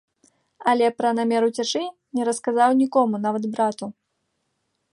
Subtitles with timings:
[0.71, 1.81] Але пра намер уцячы
[2.19, 3.85] не расказаў нікому, нават брату.